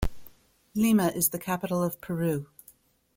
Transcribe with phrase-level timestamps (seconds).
[0.73, 2.47] Lima is the capital of Peru.